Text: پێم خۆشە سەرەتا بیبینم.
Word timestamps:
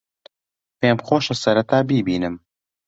پێم 0.79 0.97
خۆشە 1.07 1.35
سەرەتا 1.43 1.79
بیبینم. 1.89 2.35